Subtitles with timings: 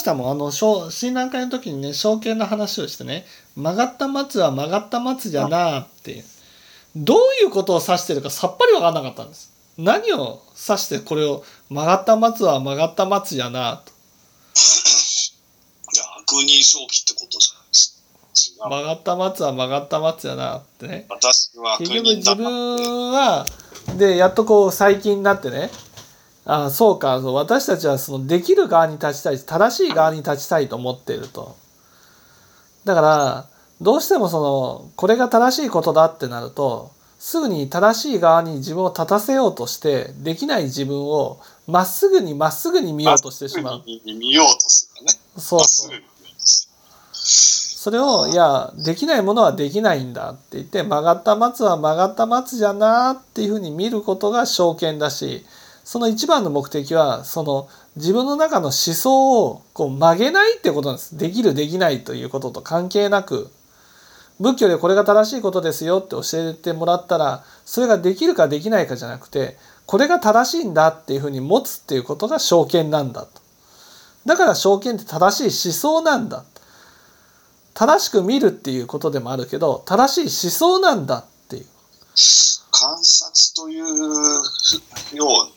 [0.00, 0.30] したもん。
[0.32, 6.24] あの小診断会の時にね証券の話をしてね曲がった松は曲がった松じゃなあって
[6.96, 9.52] どういうことを指してるかさっぱり分かんなかったんです。
[9.78, 13.92] 何を指してこれを曲がった松は曲がった松じゃなあと。
[13.92, 13.92] い
[15.96, 18.02] や悪人正気ってことじゃないです。
[18.58, 21.06] 曲がった松は曲がった松じゃなあってね。
[21.08, 23.46] 私は悪結局自分は
[23.96, 25.70] でやっとこう最近になってね
[26.50, 27.20] ああそうか。
[27.20, 31.54] そう私たちはそのできる側に立ちたい正しい側に立ちたいと思っていると。
[32.84, 33.46] だから
[33.80, 43.82] どうしてもそのこれが正しいことだってなるとすぐに正しい側に自分を立たせようとしてできない自分をまっすぐにまっすぐに見ようとしてしまう。
[43.86, 45.12] 見見ようとするね。
[45.36, 45.90] そうそう。
[47.12, 55.46] それをいやできないものはできないんだって言って曲がった松は曲がった松じゃなっていうふうに見ることが証券だし
[55.90, 61.18] その一番の目的はその自分の中の思想をこう曲げないってことなんです。
[61.18, 63.50] できるできないということと関係なく
[64.38, 73.42] 仏教でこれが正しいことですよって教えてもらったらそれができるかできないかじゃなくてこれが正しいんだっていうふうに持つっていうことが証券なんだと。
[74.26, 76.44] だから証券って正しい思想なんだ。
[77.74, 81.66] 正しく見るっていうことでもあるけど正しい思想なんだっていう。
[82.70, 85.49] 観察というよう